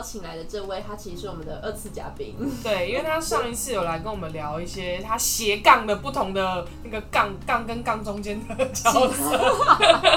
[0.00, 2.34] 请来的这位，他其实是我们的二次嘉宾。
[2.62, 9.56] 对，因为他上一次有来跟我们聊一些他斜杠的不同的那个杠杠跟杠中间的角色，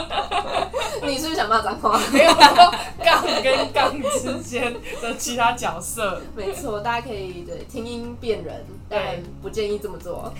[1.03, 1.99] 你是不是想骂脏话？
[2.11, 2.73] 没有杠
[3.43, 6.21] 跟杠之间的其他角色。
[6.35, 10.33] 没错，大家可以对听音辨人，但不建议这么做。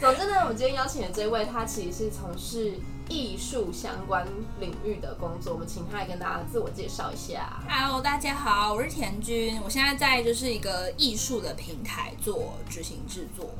[0.00, 2.74] 总之呢，我们今天邀请的这位，他其实是从事
[3.08, 4.26] 艺术相关
[4.60, 5.52] 领域的工作。
[5.54, 7.62] 我们请他来跟大家自我介绍一下。
[7.68, 13.50] Hello，大家好，我是田君，我现在在就是一个艺术的平台做执行制作。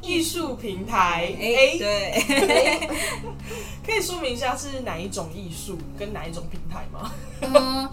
[0.00, 2.88] 艺术平台，哎、欸、对，
[3.84, 7.10] 可以说明一下是哪一种艺术跟哪一种平台吗？
[7.40, 7.90] 嗯，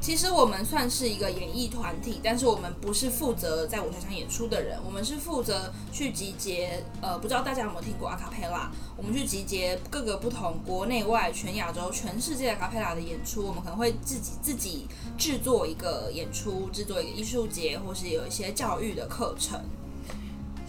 [0.00, 6.82] 其实我们算是一个演艺团体，但是我们不是负责在舞台上演出的人，我们是负责去集结。
[7.02, 8.72] 呃，不知道大家有没有听过阿卡贝拉？
[8.96, 19.60] 我们去集结各个不同国内外、全亚洲、全世界阿卡贝拉的演出，我们可能会自己自己制作一个演出，制作一个艺术节，或是有一些教育的课程。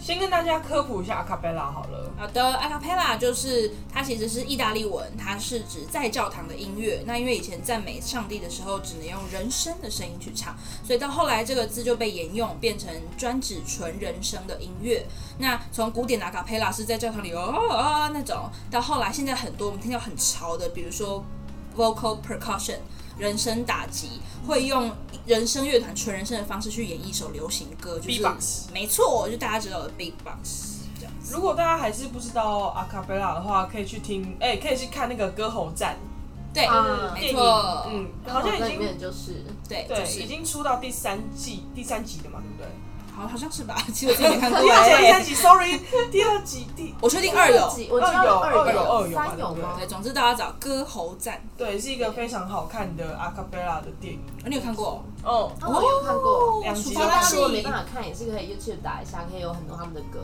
[0.02, 2.10] 先跟大家科普一下阿卡贝拉好了。
[2.18, 7.04] 好的，a cappella 就是它其实是意大利文，它是指在教堂的音乐。
[7.06, 15.06] 那因为以前赞美上帝的时候只能用人声的声音去唱，所以到后来这个字就被沿用，变成专指纯人声的音乐。
[15.38, 21.24] 那从古典的 a cappella 是在教堂里哦哦那种，到后来现在很多我们听到很潮的，比如说
[21.76, 22.78] vocal percussion
[23.18, 24.90] 人生打击，会用
[25.26, 30.72] 人声乐团纯人声的方式去演绎一首流行歌，就是 Beatbox 没错，就大家知道的 big box。
[31.30, 35.96] 如果大家还是不知道阿卡贝拉的话，可以去听，哎、可以去看那个歌喉战
[36.52, 42.68] 对，嗯没电影，错，嗯，好像已经就是对，对，就是已经出到第三季第三集了嘛，对不对？
[43.14, 43.76] 好好像是吧？
[43.92, 45.22] 其实我自己没看过 第二集、第三哎。
[45.22, 45.80] 集，sorry，
[46.10, 49.74] 第二集第我确定二有，我知道二有二有二有三有吗？
[49.78, 54.20] 对，总之大家找歌喉战，对，是一个非常好看的阿卡贝拉的电影。
[54.44, 55.04] 哦你有看过？
[55.22, 56.60] 哦，哦，我有看过。
[56.62, 56.94] 两集
[57.34, 60.20] 如果没办法看，也是可以 YouTube 打一下，可以有很多他们的歌。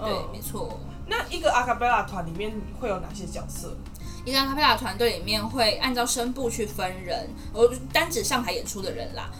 [0.00, 0.78] 对，嗯没错。
[1.06, 3.76] 那一个阿卡贝拉团里面会有哪些角色？
[4.24, 9.30] 一个卡贝拉团队里面会按照声部去分人，我单指上台演出的人啦，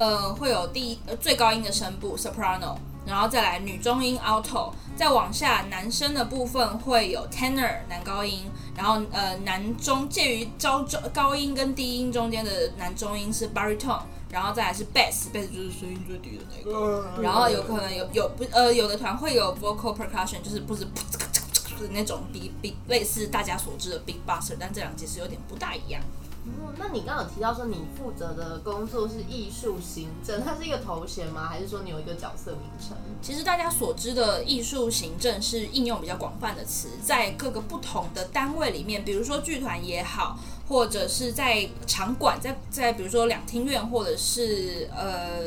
[0.00, 2.74] 呃，会有第一呃最高音的声部 soprano，
[3.04, 14.00] 然后再来女中音 alto，再往下男生的部分会有 tenor 男高音，然后呃男中介于高中高音跟低音中间的男中音是 baritone，
[14.30, 17.20] 然后再来是 bass，bass 就是声音最低的那个。
[17.20, 26.00] 然后有可能有有不呃有的团会有 vocal percussion，就是不是的那种比比类似大家所知的 big bosser，但这两其实有点不大一样。
[26.46, 31.46] 哦，那你刚刚有提到说你负责的工作是艺术行政，它是一个头衔吗？
[31.46, 32.96] 还是说你有一个角色名称？
[33.20, 45.42] 其实大家所知的艺术行政是应用比较广泛的词，在各个不同的单位里面，比如说剧团也好，或者是在场馆，在在比如说两厅院，或者是呃。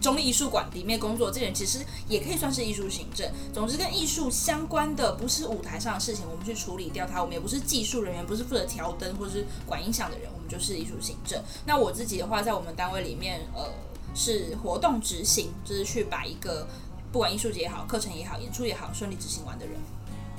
[0.00, 1.78] 中立艺术馆里面工作，这人其实
[2.08, 3.30] 也可以算是艺术行政。
[3.52, 7.20] 总之，跟艺术相关的不是舞台上的事情，我们去处理掉它。
[7.20, 11.42] 我们也不是技术人员，不是负责调灯或是管音响的人，我们就是艺术行政。
[11.66, 13.70] 那我自己的话，在我们单位里面，呃，
[14.14, 16.66] 是活动执行，就是去把一个
[17.12, 19.74] 不管艺术节也好、课程也好、演出也好，顺利执行完的人。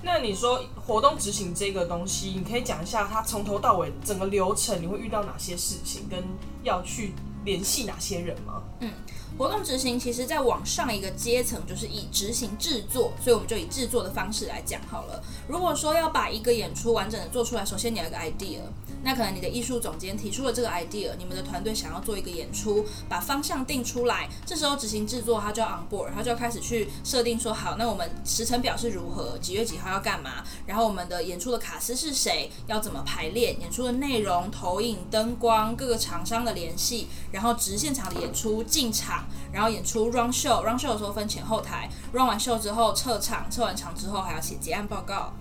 [0.04, 6.24] 那你说活动执行这个东西，你可以讲一下它从头到尾整个流程，你会遇到哪些事情，跟
[6.64, 7.14] 要去
[7.44, 8.62] 联系哪些人吗？
[8.80, 8.92] 嗯
[9.38, 15.24] 活动执行其实在往上一个阶层，就是以执行制作，所以我们就以制作的方式来讲好了。
[15.48, 18.60] 如果说要把一个演出完整的做出来，首先你要有一个 idea，
[19.04, 45.34] 那可能你的艺术总监提出了这个 idea，你们的团队想要做一个演出，把方向定出来，这时候执行制作他就要 on board，他就要开始去设定说，好，那我们时程表是如何，几月几号要干嘛，然后我们的演出的卡司是谁，要怎么排练，演出的内容、投影、灯光、各个厂商的联系，然后直现场的演出进场，然后演出 run show，run show 的时候分前后台，run 完秀之后撤场，撤完场之后还要写结案报告。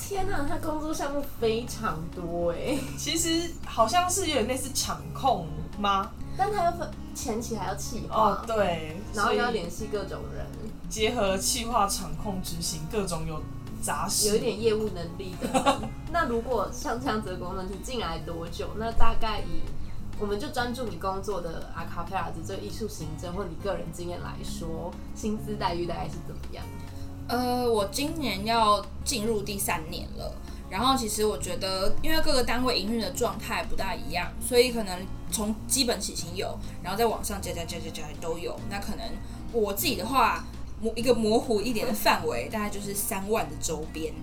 [0.00, 5.46] 天哪，他工作项目非常多哎，其实好像是有点类似场控
[5.78, 6.10] 吗？
[6.36, 10.44] 但他要分前期还要企划，哦，对，然后又要联系各种人，
[10.88, 13.40] 结合企划、场控、执行各种有
[13.82, 15.80] 杂事，有一点业务能力的。
[16.10, 18.70] 那如果像这样子的工作，你进来多久？
[18.78, 19.60] 那大概以
[20.18, 26.64] 我们就专注你工作的阿卡贝拉的这个艺术行政或你个人经验来说，薪资待遇大概是怎么样？
[27.30, 30.34] 呃，我今年要进入第三年了。
[30.68, 38.54] 然后其实我觉得，因为各个单位营运的状态不大一样，所以可能从基本起薪有，然后再往上加加加加加都有。
[38.70, 39.04] 那可能
[39.52, 40.44] 我自己的话，
[40.80, 44.14] 模一个模糊一点的范围，大概就是三万的周边。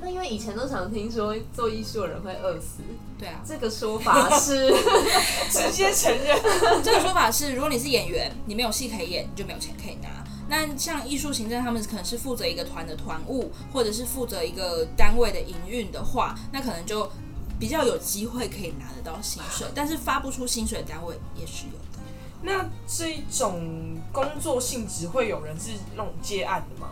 [0.00, 2.78] 那那因为以前都常听说做艺术的人会饿死，
[3.18, 4.68] 对啊，这个说法是
[5.52, 6.40] 直接承认。
[6.82, 10.08] 这个说法是，如果你是演员，你没有戏可以演，你就没有钱可以拿。
[10.48, 17.10] 那像艺术行政，他们可能是负责一个团的团务，或者是负责一个单位的营运的话，那可能就
[17.58, 19.66] 比较有机会可以拿得到薪水。
[19.74, 21.98] 但是发不出薪水的单位也是有的。
[22.40, 26.88] 那这一种工作性质会有人是那种接案的吗？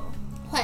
[0.50, 0.60] 会，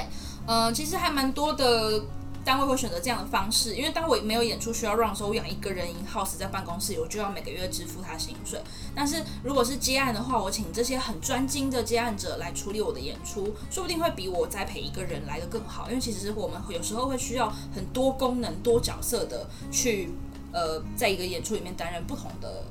[0.47, 2.05] 呃，其实还蛮多的
[2.45, 8.61] 单位会选择这样的方式，因为当我没有演出需要 run 的时候，我养一个人 in house 在办公室，我就要每个月支付他薪水。
[8.95, 15.89] 但是如果是接案的话，我请这些很专精的接案者来处理我的演出，说不定会比我栽培一个人来的更好。
[15.89, 20.11] 因为其实我们有时候会需要很多功能、多角色的去，
[20.53, 22.65] 呃，在一个演出里面担任不同的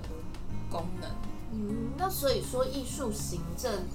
[0.69, 1.09] 功能。
[1.53, 3.85] 嗯，那所以说艺术行政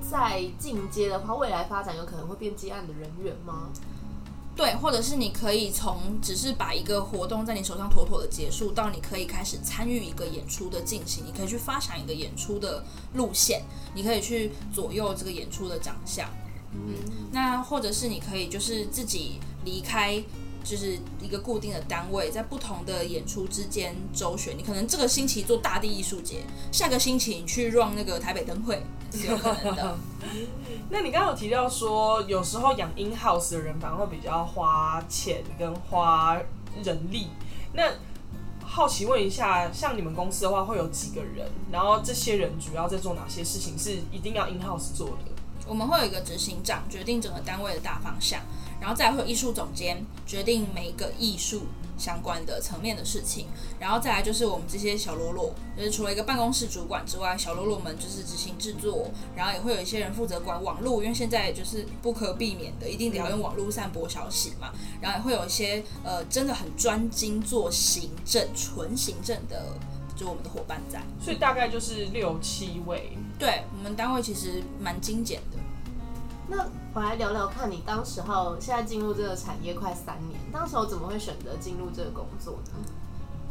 [0.00, 3.70] 在进阶的话，未来发展有可能会变接案的人员吗？
[4.56, 12.82] 对，或者是你可以从只是把一个活动在你手上妥妥的结束，到你可以开始参与一个演出的进行，你可以去发想一个演出的
[13.14, 13.62] 路线，
[13.94, 16.28] 你可以去左右这个演出的长相。
[16.72, 16.94] 嗯，
[17.30, 20.24] 那或者是你可以就是自己离开。
[20.68, 24.58] 就是一个固定的单位，在不同的演出之间周旋。
[24.58, 26.42] 你可能这个星期做大地艺术节，
[26.72, 28.82] 下个星期你去 run 那个台北灯会，
[29.12, 29.96] 是有可能的。
[30.88, 36.36] 那你刚刚有提到说，有时候养 in house 的人反而会比较花钱跟花
[36.82, 37.28] 人力。
[37.72, 37.82] 那
[38.64, 41.48] 好奇问一下，像你们公司的话，会有几个人？
[41.72, 43.76] 然后这些人主要在做哪些事情？
[43.76, 45.32] 是一定要 in house 做的？
[45.66, 48.40] 我们会有一个执行长，决定整个单位的大方向。
[48.80, 51.62] 然后再会有艺术总监决定每一个艺术
[51.98, 53.46] 相关的层面的事情，
[53.80, 64.72] 然后再来就是我们这些小喽啰，就是除了一个办公室主管之外，小喽啰们就是执行制作，然后也会有一些人负责管网络，因为现在就是不可避免的，一定得要用网络散播消息嘛。
[65.00, 69.64] 然后也会有一些呃真的很专精做行政、纯行政的，
[70.14, 71.00] 就我们的伙伴在。
[71.18, 73.12] 所以大概就是六七位。
[73.38, 75.58] 对我们单位其实蛮精简的。
[76.48, 76.64] 那
[76.94, 82.90] 我来聊聊看你当时候现在进入这个产业快三年，当时候怎么会选择进入这个工作呢？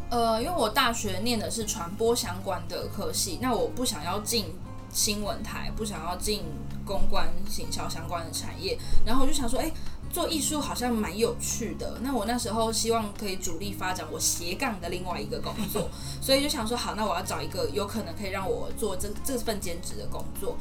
[0.09, 4.55] 呃，因为我大学念的是传播相关的科系，那我不想要进
[4.91, 6.43] 新闻台，不想要进
[6.85, 9.69] 公关行销相关的产业，然后我就想说，哎，
[10.11, 11.99] 做艺术好像蛮有趣的。
[12.01, 15.89] 那我那时候希望可以主力发展我斜杠的另外一个工作，
[16.21, 20.55] 所以就想说，好，那我要找一个有可能可以让我做这这份兼职的工作。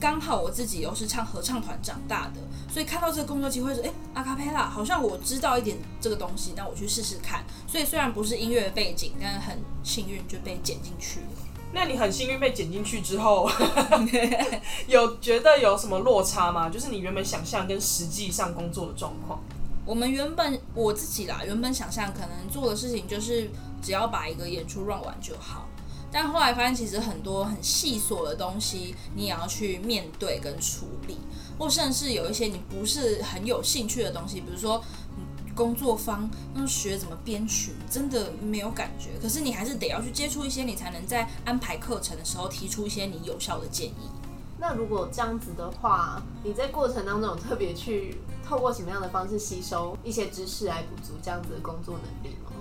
[0.00, 2.40] 刚好我自己又是唱合唱团长大的，
[2.72, 7.44] 所以看到这个工作机会说，哎，阿卡贝拉好像我知道一点这个东西，那我去试试看。
[7.66, 11.26] 所以虽然不是音乐背景，但是很幸运就被剪进去了。
[11.72, 13.50] 那你很幸运被剪进去之后，
[14.88, 16.70] 有觉得有什么落差吗？
[16.70, 19.40] 就是你原本想象跟实际上工作的状况。
[19.84, 23.50] 我们原本我自己啦，原本想象可能做的事情就是
[23.82, 25.67] 只要把一个演出 run 完就好。
[26.10, 31.18] 但后来发现，其实很多很细琐的东西，你也要去面对跟处理，
[31.58, 34.82] 或甚至有一些你不是很有兴趣的东西，比如说
[35.54, 39.10] 工作方要学怎么编曲，真的没有感觉。
[39.20, 44.08] 可是你还是得要去接触一些，你才能在安排课程的时候提出一些你有效的建议。
[44.58, 52.52] 那如果这样子的话，你在过程当中有特别去透过什么样的方式吸收一些知识来补足这样子的工作能力吗？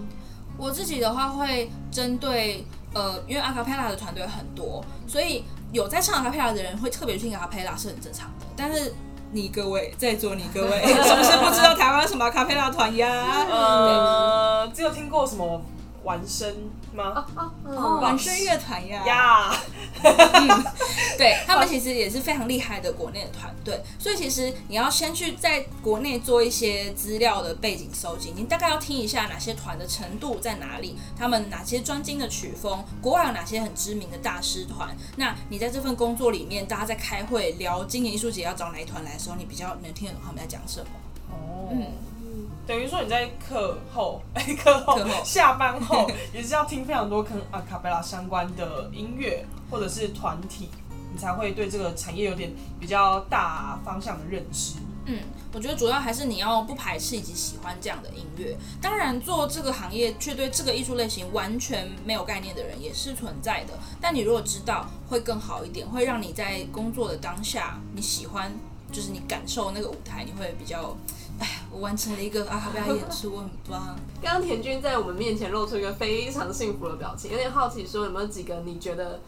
[0.57, 2.65] 我自己的话会针对。
[2.97, 8.45] 呃，因为阿卡贝拉的团队很多，所以有在唱阿卡贝拉的人会特别去听阿卡贝拉是很正常的。
[8.55, 8.91] 但是
[9.31, 13.45] 你各位在座，你各位 是不是不知道台湾什么阿卡贝拉团呀？
[13.51, 15.61] 呃，只有听过什么
[16.03, 17.25] 玩声吗？
[17.65, 19.05] 哦，玩声乐团呀。
[19.05, 19.53] 呀。
[21.17, 34.95] 对他们其实也是非常厉害的国内的团队，所以其实你要先去在国内做一些资料的背景收集，你大概要听一下哪些团的程度在哪里，他们哪些专精的曲风，国外有哪些很知名的大师团。
[35.15, 40.87] 那你在这份工作里面，大家在开会聊今年艺术节要找哪一团来的时候，你比较能听得懂他们在讲什么。
[41.31, 41.87] 哦，嗯，
[42.67, 50.69] 等于说你在课后， 哎，课后下班后 也是要听非常多跟阿卡贝拉相关的音乐或者是团体。
[51.09, 54.73] 你才会对这个产业有点比较大方向的认知。
[55.05, 55.17] 嗯，
[55.53, 58.55] 我觉得主要还是你要不排斥以及喜欢这样的音乐。
[58.81, 63.73] 当然，做这个行业却对这个艺术类型完全没有概念的人也是存在的。
[64.01, 68.51] 但你如果知道，会更好一点，会让你在工作的当下，你喜欢，
[68.91, 70.93] 就是你感受那个舞台，你会比较，
[71.39, 73.95] 哎，我完成了一个阿卡贝拉演出，我很棒。
[74.21, 79.19] 刚 刚田军在我们面前露出一个非常幸福的表情，有点好奇，说有没有几个你觉得？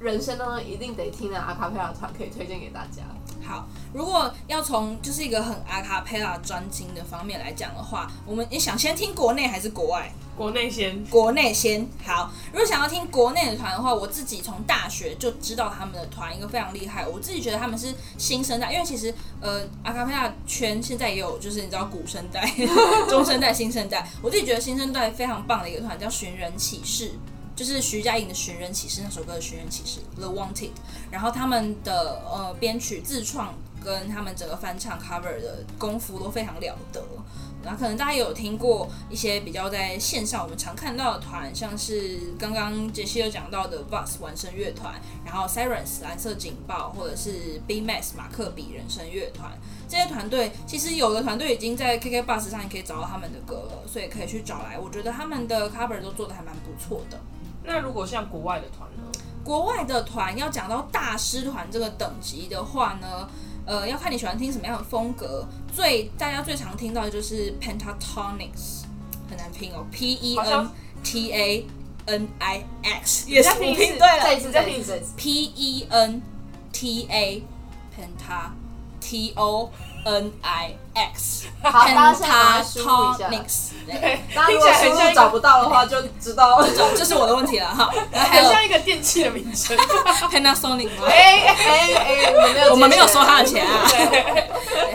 [0.00, 3.02] 人生当中一定得听的阿卡贝拉团可以推荐给大家。
[3.44, 10.12] 好，如果要从就是一个很阿卡贝拉专精的方面来讲的话，我们你想先听国内还是国外？
[10.38, 12.32] 国内先，国内先好。
[12.52, 22.48] 如果想要听国内的团的话，我自己从大学就知道他们的团一个非常厉害，我自己觉得他们是新生代，因为其实呃阿卡贝拉圈现在也有就是你知道古生代、
[23.10, 27.10] 中生代、新生代，我自己觉得新生代非常棒的一个团叫寻人启事。
[27.56, 30.70] 就是徐佳莹的《寻人启事》那首歌的《寻人启事》The Wanted，
[31.10, 33.52] 然后他们的呃编曲自创
[33.84, 37.02] 跟他们整个翻唱 cover 的功夫都非常了得。
[37.60, 44.94] 然后可能大家有听过一些比较在线上我们常看到的团，像是刚刚杰西有讲到的 Bus 完声乐团，
[45.24, 49.50] 然后 Sirens 蓝色警报，或者是 B Max 马克笔人声乐团
[49.88, 54.78] 这些团队，其实有的团队已经在 KK Bus 上也可以找到他们的歌了，所以可以去找来。
[54.78, 57.18] 我觉得他们的 cover 都做的还蛮不错的。
[57.64, 59.02] 那如果像国外的团呢？
[59.44, 63.28] 国外的团要讲到大师团这个等级的话呢，
[63.68, 65.46] 呃，要看你喜欢听什么样的风格。
[65.72, 68.84] 最大家最常听到的就是 Pentatonics，
[69.28, 70.70] 很难拼哦，P E N
[71.04, 71.66] T A
[72.06, 76.22] N I X，也是拼对了，再一次，再一次，P E N
[76.72, 77.42] T A
[77.94, 78.50] Penta
[79.00, 79.70] T O。
[80.04, 83.28] N I X，好，大家先来输一下。
[83.88, 87.90] 对，大家如果输入找不到的话，就知道这这是我的问题了哈。
[88.12, 89.76] 很像一个电器的名称，
[90.30, 90.90] Panasonic。
[91.06, 93.88] 哎哎哎，我们没有收他的钱啊。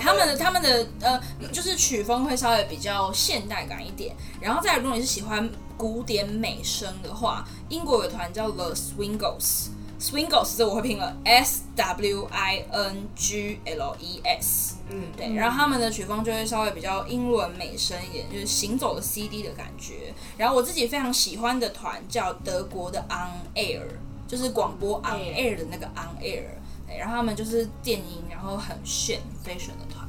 [0.01, 1.19] 他们的他们的呃，
[1.51, 4.15] 就是曲风会稍微比较现代感一点。
[4.39, 9.69] 然后再如果你是喜欢古典美声的话，英国有团叫 The Swingles。
[10.03, 14.75] Swingles 这我会拼了，S W I N G L E S。
[14.89, 20.13] 嗯，对，然后他们的曲风就会稍微比较英伦美声一点，就是行走的 CD 的感觉。
[20.37, 23.83] 然后我自己非常喜欢的团叫德国的 On Air，
[24.27, 26.47] 就是广播 On Air 的那个 On Air。
[26.85, 30.05] 对，然后他们就是电音，然后很炫 fashion 的团。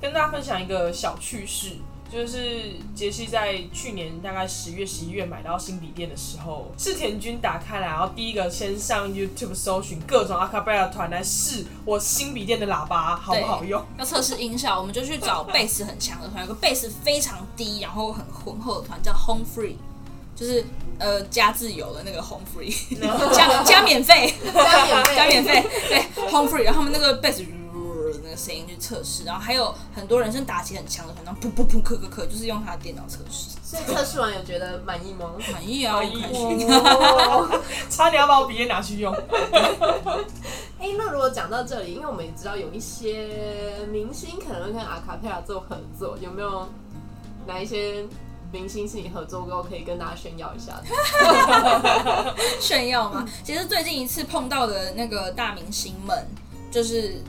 [0.00, 1.70] 跟大家分享一个小趣事。
[2.14, 2.62] 就是
[2.94, 19.74] 杰西在去年大概十月、十一月买到新笔电的时候，是田君打开来，然后第一个先上 YouTube 搜寻各种 a c a p e l l a 团来试我新笔电的喇叭好不好用，要测试音效，我们就去找贝斯很强的团，有个贝斯非常低然后很浑厚的团叫 Home Free，
[20.36, 20.64] 就是
[21.00, 22.72] 呃加自由的那个 Home Free，
[23.34, 27.32] 加加免费，加免费， 加免费，对 Home Free，然后他们那个贝
[28.36, 28.44] 斯。
[28.44, 33.56] 声音去测试，然后还有很多人是打起很强的团，然后噗噗噗咳咳咳，就是用他的电脑测试。
[33.62, 35.32] 所以测试完有觉得满意吗？
[35.50, 36.66] 满意啊，满意。
[37.88, 39.10] 差点要把我笔电拿去用。
[40.78, 43.30] 哎，那如果讲到这里，因为我们也知道有一些
[43.90, 46.68] 明星可能会跟阿卡佩拉做合作，有没有
[47.46, 48.04] 哪一些
[48.52, 52.34] 明星是你合作过可以跟大家炫耀一下的？
[52.60, 53.26] 炫耀吗？
[53.42, 56.26] 其实最近一次碰到的那个大明星们，
[56.70, 57.22] 就是。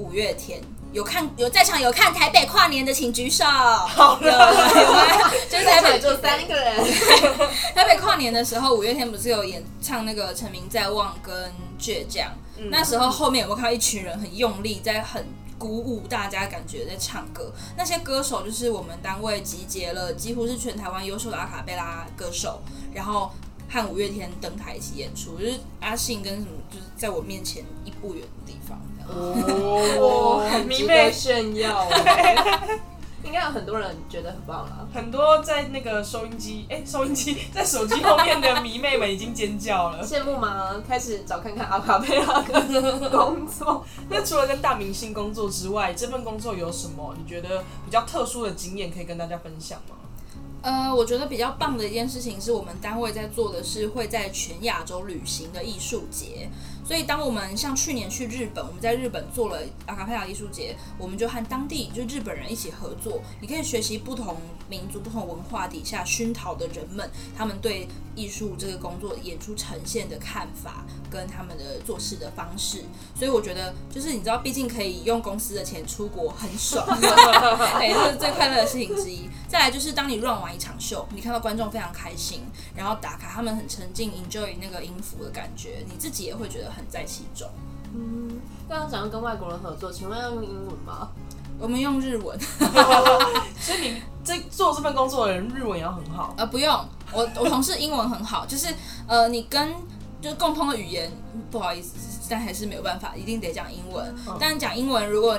[0.00, 0.58] 五月天
[0.92, 3.44] 有看有在场有看台北跨年的请举手。
[3.44, 5.30] 好的，有吗？
[5.48, 6.82] 就是台北就三个人。
[7.76, 12.26] 台北跨年的时候，五月天不是有演唱那个《成名在望》跟《倔强》？
[12.70, 15.24] 那时候后面有没有看到一群人很用力，在很
[15.58, 17.52] 鼓舞大家感觉在唱歌？
[17.76, 22.60] 那些歌手就是我们单位集结了几乎是全台湾优秀的阿卡贝拉歌手，
[22.92, 23.30] 然后
[23.68, 28.78] 和五月天登台一起演出，就是阿信跟什么，就是在我面前一步远的地方。
[29.12, 31.86] 哦，很迷妹炫耀，
[33.22, 34.88] 应该有很多人觉得很棒了。
[34.92, 40.82] 很多在那个收音机，哎，收音机在手机后面的迷妹们已经尖叫了，羡慕吗？
[40.88, 43.84] 开始找看看阿卡贝拉的工作。
[44.08, 49.96] 那除了跟大明星工作之外，这份工作有什么你觉得比较特殊的经验可以跟大家分享吗？
[50.62, 56.50] 呃，我觉得比较棒的一件事情是我们单位在做的是会在全亚洲旅行的艺术节。
[56.90, 63.22] 所以，当我们像去年去日本，我们在日本做了阿卡贝拉艺术节，我们就和当地就日本人一起合作。
[63.40, 64.36] 你可以学习不同
[64.70, 72.84] 民族、不同文化底下熏陶的人们，他们对艺术这个工作演出呈现的看法跟他们的做事的方式。
[73.16, 79.28] 所以，我觉得就是你知道，毕竟可以用公司的钱出国，很爽， 对，这是最快乐的事情之一。
[79.48, 82.42] 再来就是当你 run 完一场秀，你看到观众非常开心，
[82.76, 86.84] 然后打卡，他们很沉浸 enjoy 那个音符的感觉，你自己也会觉得很。
[86.90, 87.48] 在其中。
[87.94, 91.10] 嗯，刚刚想要跟外国人合作，请问要用英文吗？
[91.60, 92.38] 我们用日文。
[93.60, 96.34] 所以你这做这份工作的人日文也要很好。
[96.36, 96.72] 呃，不用，
[97.12, 98.74] 我我同事英文很好，就是
[99.06, 99.72] 呃，你跟
[100.20, 101.10] 就是共通的语言，
[101.50, 104.14] 不好意思，但还是没有办法，一定得讲英文。
[104.38, 105.38] 但讲英文，如果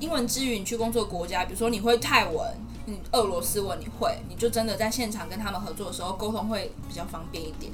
[0.00, 2.46] 英文之余你去工作国家，比如说你会泰文，
[2.86, 7.72] 你，俄罗斯文你会，你就真的在现场跟他们合作的时候，沟通会比较方便一点。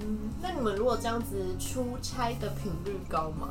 [0.00, 3.48] 嗯那你们如果这样子出差的频率高吗？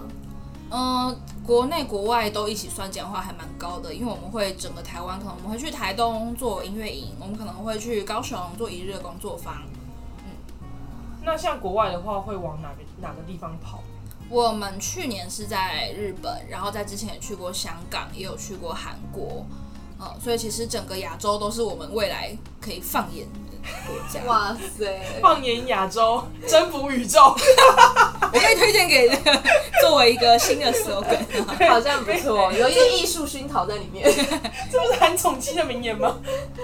[0.77, 9.55] 嗯，国内国外都一起算进的话，还蛮高的，因为我们会整个台湾，可能我们会去台东做音乐营，我们可能会去高雄做一日的工作坊。
[10.20, 10.36] 嗯
[11.24, 13.82] 那像国外的话，会往哪个哪个地方跑？
[14.29, 19.46] 我们去年是在日本，然后在之前也去过香港，也有去过韩国，
[19.98, 24.22] 呃，所以其实整个亚洲都是我们未来可以放眼的国家。
[24.25, 27.34] 哇塞，放眼亚洲，征服宇宙。
[28.36, 29.10] 我可以推荐给
[29.80, 34.06] 作为一个新的 slogan，好像不错，有一个艺术熏陶在里面。
[34.70, 36.18] 这不是韩宠姬的名言吗？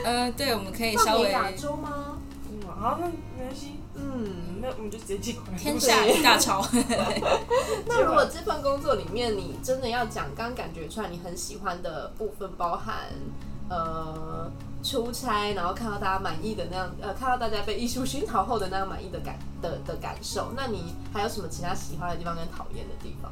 [0.04, 2.18] 呃，对，我们可以稍微亚洲吗？
[2.50, 3.76] 嗯，好，那没关系。
[3.96, 5.58] 嗯，那我们就直接寄过来。
[5.58, 6.66] 天下一大潮。
[7.88, 13.08] 那如果这份工作里面，你真的要讲，刚感觉出来你很喜欢的部分，包含
[13.70, 14.52] 呃
[14.84, 23.32] 出差，然后看到大家满意的那样，呃看到大家被艺术熏陶后的那样满意的感的的感受，那你还有什么其他喜欢的地方跟讨厌的地方？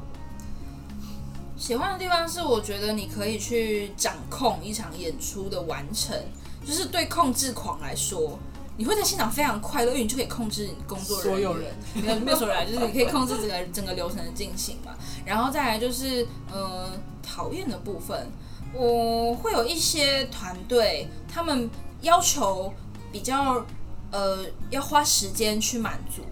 [1.56, 6.16] 喜欢的地方是，我觉得你可以去掌控一场演出的完成，
[6.64, 8.38] 就是对控制狂来说。
[8.76, 14.92] 你会在现场非常快乐，因为你就可以控制你工作所有人，没有没有所有人，就是你可以控制整个整个流程的进行嘛。
[15.26, 16.88] 然后再来就是呃
[17.22, 18.30] 讨厌的部分，
[18.72, 21.68] 我会有一些团队，他们
[22.02, 22.72] 要求
[23.12, 23.64] 比较
[24.10, 26.22] 呃要花时间去满足，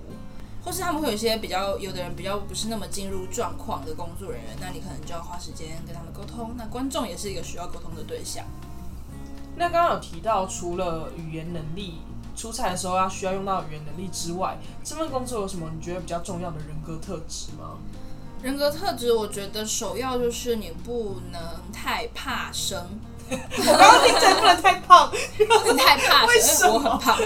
[0.64, 6.54] 或是他们会有一些比较有的人比较不是那么进入状况的工作人员，那你可能就要花时间跟他们沟通。
[6.56, 8.44] 那观众也是一个需要沟通的对象。
[9.56, 11.98] 那刚刚有提到，除了语言能力。
[12.36, 17.78] 出差的时候要需要用到语言能力之外，这份工作有什么你觉得比较重要的人格特质吗？
[18.42, 21.40] 人格特质，我觉得首要就是你不能
[21.72, 22.78] 太怕生。
[23.30, 27.18] 我刚刚听成不能太胖，不能太怕生，我很胖，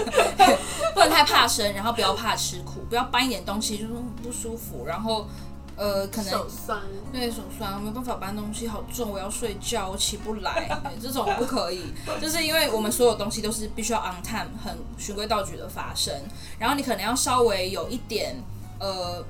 [0.93, 5.27] 不能太怕生，然后不要怕吃苦，不要搬一点东西就是不舒服，然后。
[5.75, 6.79] 呃，可能手酸，
[7.11, 10.69] 对手酸，没办法搬东西，好重，我要睡觉，我起不来，
[11.01, 16.13] 这种不可以，就是因为我们所有东西都是必须要 on time，很循规蹈矩的发生，
[16.59, 18.35] 然后你可能要稍微有一点
[18.79, 19.25] 呃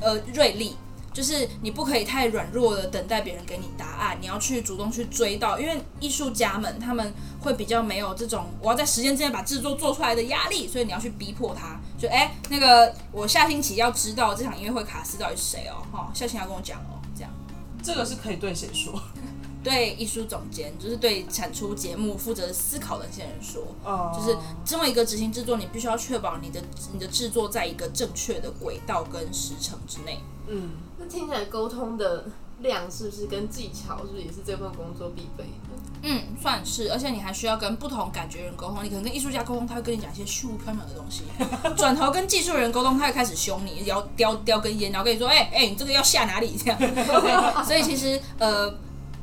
[0.00, 0.76] 呃锐利。
[1.12, 17.30] 就是你不可以太软弱的等待别人给你答案，你要去主动去追到，因为艺术家们他们会比较没有这种我要在时间之内把制作做出来的压力，所以你要去逼迫他，就哎那个我下星期要知道这场音乐会卡斯到底是谁哦，哈，下星期要跟我讲哦，这样。
[17.80, 19.00] 这个是可以对谁说？
[19.64, 30.20] 对艺术总监，就是对产出节目负责思考的那些人说，哦就是这么一个执行制作，你必须要确保你的你的制作在一个正确的轨道跟时程之内。
[30.46, 30.70] 嗯。
[30.98, 32.26] 那听起来沟通的
[32.60, 35.74] 量是不是跟技巧是不是也是这份工作必备的？
[36.06, 38.84] 嗯，算是，而且你还需要跟不同感觉人沟通。
[38.84, 41.22] 你可能跟艺术家沟通，他会跟你讲一些虚无缥缈的东西；
[41.76, 46.78] 转头跟技术人沟通，他会开始凶你，要叼叼根烟，然后跟你说：“哎哎，你这个要下哪里？”这样。
[47.64, 48.70] 所以其实呃，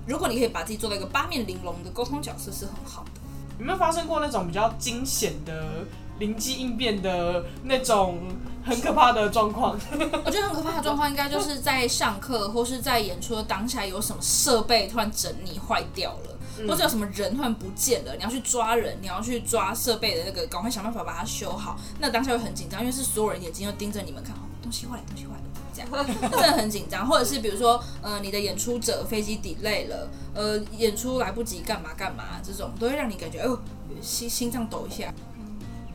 [0.07, 3.11] 如果你可以把自己做到一个八面玲珑的沟通角色，是很好的。
[3.59, 5.85] 有没有发生过那种比较惊险的？
[6.19, 8.19] 灵机应变的那种
[8.63, 9.75] 很可怕的状况，
[10.23, 16.37] 我觉得很可怕的状况应该就是在上课或是在演出的当下，有什么设备突然整理坏掉了，
[16.67, 21.75] 或者有什么人突然不见了，你要去抓人，你要去抓设备的那个，赶快想办法把它修好。
[21.97, 25.40] 那当下会很紧张，因为是所有人眼睛都盯着你们看，哦东西坏了，东西坏了，
[25.73, 25.89] 这样
[26.21, 27.07] 真的很紧张。
[27.07, 33.59] 或者是比如说，呃，你的演出者飞机 delay 了，呃，演出来不及干嘛干嘛，这种都会让你感觉，哎呦，
[34.01, 35.13] 心心脏抖一下。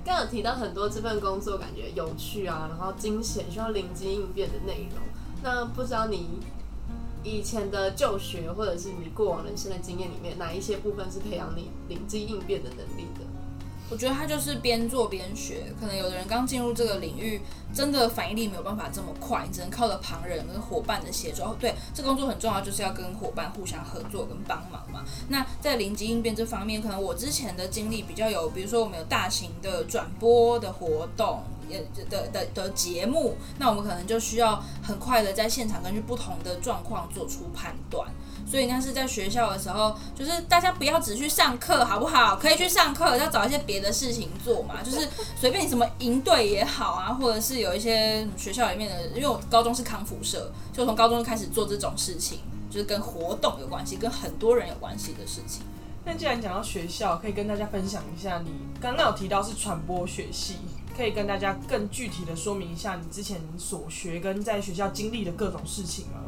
[0.04, 5.00] 刚刚提到很多这份工作感觉有趣啊，然后惊险，需要灵机应变的内容。
[5.42, 6.28] 那不知道你
[7.24, 13.04] 以前的就学，或者是你过往人生的经验里面，哪一些部分是培养你灵机应变的能力？
[13.88, 17.40] 我觉得他就是边做边学，可能有的人刚进入这个领域，
[17.72, 21.42] 真的反应力没有办法这么快，只能靠着旁人跟伙伴的协助。
[21.42, 25.04] 哦，对，这工作很重要，就是要跟伙伴互相合作跟帮忙嘛。
[25.28, 31.78] 那在临机应变这方面，可能我之前的经历比较有，比如说我们有大型的转播的活动，也
[32.10, 38.08] 的的的节目，那我们可能就需要很快的在现场根据不同的状况做出判断。
[38.48, 42.36] 所以那是在学校的时候，就是大家不要只去上课，好不好？
[42.36, 44.76] 可以去上课，要找一些别的事情做嘛。
[44.84, 52.38] 就是随便你什么营队也好啊，或者是有一些学校里面的，因为我高中是康复社，就从高中就开始做这种事情，
[52.70, 55.62] 就是跟活动有关系，跟很多人有关系的事情。
[56.04, 60.54] 那既然讲到学校，可以跟大家分享一下，你刚刚有提到是传播学系，
[60.96, 66.22] 可以跟大家更具体的说明一下你之前所学跟在学校经历的各种事情吗？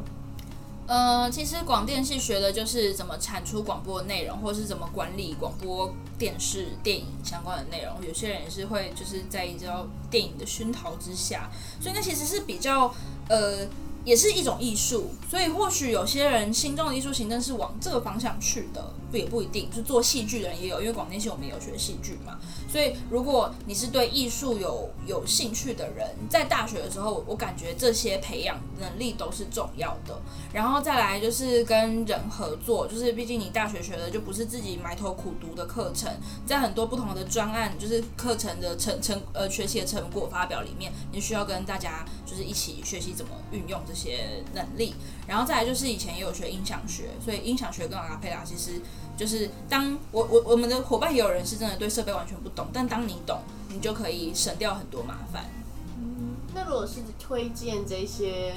[0.89, 8.03] 呃，其实广电系学的就是怎么产出广播内容，或是怎么管理广播电视、电影相关的内容。
[8.03, 11.47] 有些人也是会就是在一招电影的熏陶之下，
[11.79, 12.91] 所以那其实是比较
[13.27, 13.67] 呃
[14.03, 19.69] 也是一种艺术，所以或许有些人心中的艺术行政是往这个方向去的，不也不一定。
[19.73, 22.39] 是做戏剧的人也有，因为广电系我们有学戏剧嘛。
[22.67, 30.19] 所以如果你是对艺术有有兴趣的人，在大学的时候，我感觉这些培养能力都是重要的。
[30.53, 36.11] 然后再来就是跟人合作，就是毕竟你大学学的就不是自己埋头苦读的课程，
[36.45, 44.95] 在很多不同的专案，就是课程的成成呃学习的成果发表里面，你需要跟大家就是一起学习怎么运用这些能力。
[45.27, 48.81] 然后再来就是以前也有学音响学，所以音响学跟阿卡佩拉其实
[49.19, 55.43] 就是当我我我们的伙伴也有人是真的对设备完全不懂，但当你懂，你就可以省掉很多麻烦。
[55.97, 58.53] 嗯那如果是推荐这些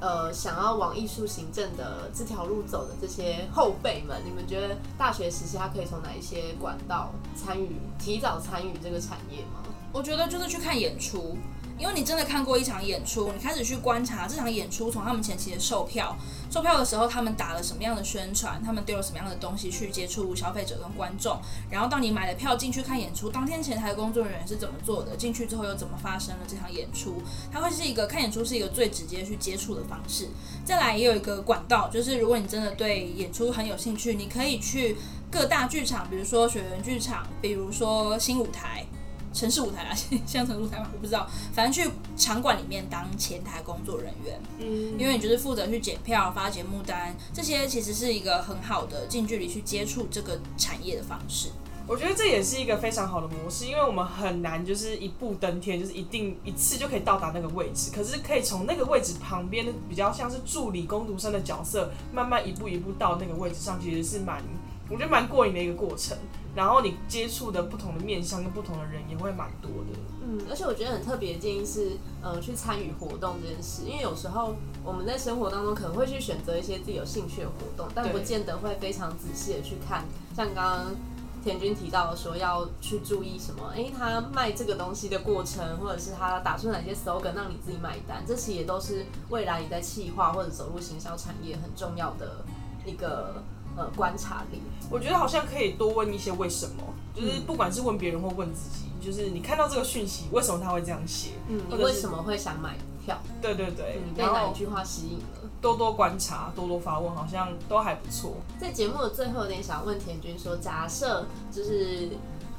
[0.00, 9.60] 呃想要往艺术行政的这条路走的这些后辈们，你们觉得大学时期他可以从哪一些管道参与，提早参与这个产业吗？
[9.92, 11.36] 我觉得就是去看演出。
[11.82, 16.16] 因为你真的看过一场演出，你开始去观察这场演出，从他们前期的售票，
[16.48, 21.36] 售票的时候他们打了什么样的宣传，他们丢了什么样的东西去接触消费者跟观众，
[21.68, 27.20] 然后到你买了票进去看演出，当天前台的工作人员是怎么做的，进去之后又怎么发生了这场演出，
[27.52, 30.28] 它会是一个看演出是一个最直接去接触的方式。
[30.64, 34.96] 再来也有一个管道，就是如果你真的对演出很有兴趣，你可以去
[35.32, 38.86] 各大剧场，比如说雪原剧场，比如说新舞台。
[39.32, 41.28] 城市舞台啊，像城市舞台嘛，我不知道。
[41.52, 51.48] 反正去场馆里面当前台工作人员，嗯，因为你就是负责去检票、发节目单，这些其实是一个很好的近距离去接触这个产业的方式。
[51.84, 57.90] 我觉得这也是一个非常好的模式，因为我们很难就是一步登天，就是一定一次就可以到达那个位置。
[57.92, 64.40] 可是可以从那个位置旁边的比较像是助理工读生的角色，慢慢一步一步到那个位置上，其实是蛮，
[64.88, 66.16] 我觉得蛮过瘾的一个过程。
[66.54, 69.98] 然后你接触的不同的面向跟不同的人也会蛮多的。
[70.22, 80.04] 嗯，而且我觉得很特别的建议是，呃，去参与活动这件事，因为有时候我们在生活当中可能会去选择一些自己有兴趣的活动，但不见得会非常仔细的去看。
[80.36, 80.94] 像刚刚
[81.42, 83.72] 田军提到的说，要去注意什么？
[83.74, 92.44] 哎，他卖这个东西的过程，或者是他打出哪些 slogan 让你自己买单，这些也都是未来你在企划或者走入行销产业很重要的
[92.84, 93.42] 一个。
[93.76, 96.82] 呃，观察力，我觉得好像可以多问一些为什么，
[97.14, 101.30] 就是不管是问别人或问自己，就是你看到这个讯息，为什么他会这样写？
[101.48, 103.18] 嗯，你为什么会想买票？
[103.40, 105.48] 对对对，你被哪一句话吸引了？
[105.60, 108.34] 多多观察，多多发问，好像都还不错。
[108.60, 112.10] 在节目的最后，有点想问田军说，假设就是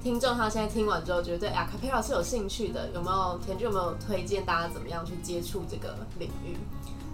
[0.02, 6.58] 听众他现在听完之后，觉得对阿卡佩拉是有兴趣的，有没有田军有没有推荐大家怎么样去接触这个领域？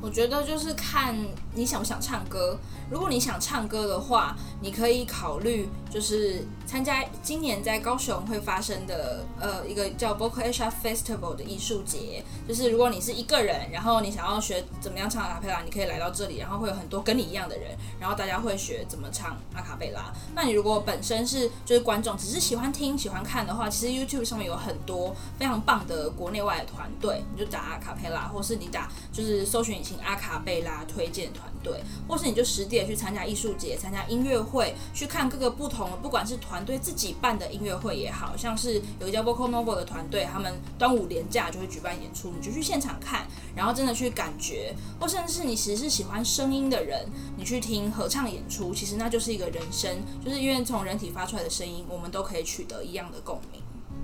[0.02, 1.16] 我觉得就是看
[1.54, 2.58] 你想不想唱歌。
[2.90, 12.24] 如果你想唱歌的话，你可以考虑就是参加今年在高雄会发生的呃一个叫 Vocal Asia Festival 的艺术节。
[12.48, 20.12] 就是如果你是一个人，然后你想要学怎么样唱阿卡贝拉，你可以来到这里，然后会有很多跟你一样的人，然后大家会学怎么唱阿卡贝拉。
[20.34, 29.84] 那你如果本身是就是观众，只是喜欢听喜欢看的话，其实 YouTube 上面有很多非常棒的国内外的团队，你就打阿卡贝拉，或是你打就是搜寻。
[29.90, 43.26] 请阿卡贝拉推荐团队，或是你就实地的去参加艺术节、参加音乐会，去看各个不同的，不管是团队自己办的音乐会也好，像是有一家 Vocal Novo 的团队，他们端午连假就会举办演出，你就去现场看，
[43.56, 53.60] 然后真的去感觉，或甚至是你其实是喜欢声音的人，你去听合唱演出，其实那就是一个人声，就是因为从人体发出来的声音，我们都可以取得一样的共鸣。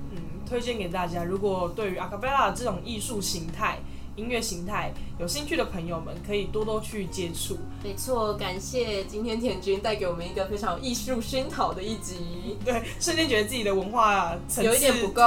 [0.10, 0.18] 嗯，
[0.50, 3.78] 推荐给大家，如果对于阿卡贝拉这种艺术形态。
[4.16, 7.58] 音乐形态有兴趣的朋友们可以多多去接触。
[7.84, 12.58] 没错，感谢今天田军带给我们一个非常艺术熏陶的一集。
[12.64, 15.24] 对，瞬间觉得自己的文化有一点不够，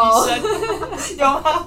[1.17, 1.67] 有吗？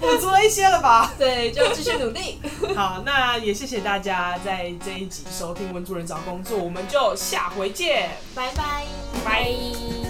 [0.00, 1.12] 补足了一些了吧？
[1.18, 2.38] 对，就继续努力。
[2.74, 8.86] 好，那也谢谢大家在这一集收听《文主人找工作》，我们就下回见，拜拜，
[9.24, 10.03] 拜。